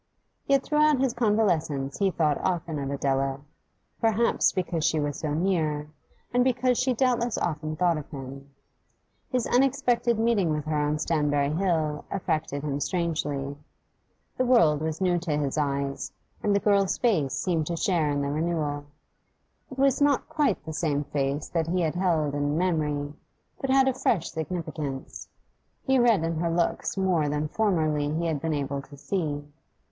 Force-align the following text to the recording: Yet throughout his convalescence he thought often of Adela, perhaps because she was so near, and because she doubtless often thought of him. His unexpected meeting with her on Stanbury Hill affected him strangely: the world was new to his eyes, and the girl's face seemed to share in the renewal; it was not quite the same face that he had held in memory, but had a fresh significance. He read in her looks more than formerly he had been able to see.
Yet 0.47 0.63
throughout 0.63 0.99
his 0.99 1.13
convalescence 1.13 1.99
he 1.99 2.09
thought 2.09 2.39
often 2.39 2.79
of 2.79 2.89
Adela, 2.89 3.41
perhaps 3.99 4.51
because 4.51 4.83
she 4.83 4.99
was 4.99 5.19
so 5.19 5.35
near, 5.35 5.91
and 6.33 6.43
because 6.43 6.79
she 6.79 6.91
doubtless 6.95 7.37
often 7.37 7.75
thought 7.75 7.99
of 7.99 8.09
him. 8.09 8.49
His 9.29 9.45
unexpected 9.45 10.17
meeting 10.17 10.49
with 10.49 10.65
her 10.65 10.75
on 10.75 10.97
Stanbury 10.97 11.51
Hill 11.51 12.03
affected 12.09 12.63
him 12.63 12.79
strangely: 12.79 13.55
the 14.37 14.43
world 14.43 14.81
was 14.81 15.01
new 15.01 15.19
to 15.19 15.37
his 15.37 15.55
eyes, 15.55 16.11
and 16.41 16.55
the 16.55 16.59
girl's 16.59 16.97
face 16.97 17.35
seemed 17.35 17.67
to 17.67 17.75
share 17.77 18.09
in 18.09 18.23
the 18.23 18.31
renewal; 18.31 18.85
it 19.69 19.77
was 19.77 20.01
not 20.01 20.27
quite 20.27 20.65
the 20.65 20.73
same 20.73 21.03
face 21.03 21.47
that 21.47 21.67
he 21.67 21.81
had 21.81 21.93
held 21.93 22.33
in 22.33 22.57
memory, 22.57 23.13
but 23.59 23.69
had 23.69 23.87
a 23.87 23.93
fresh 23.93 24.31
significance. 24.31 25.29
He 25.83 25.99
read 25.99 26.23
in 26.23 26.37
her 26.39 26.49
looks 26.49 26.97
more 26.97 27.29
than 27.29 27.49
formerly 27.49 28.09
he 28.11 28.25
had 28.25 28.41
been 28.41 28.55
able 28.55 28.81
to 28.81 28.97
see. 28.97 29.45